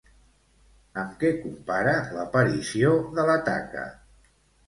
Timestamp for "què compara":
1.23-1.93